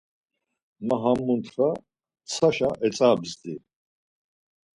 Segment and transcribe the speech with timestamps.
[0.87, 3.57] Ma ham muntxa ntsaşa etzabzdii?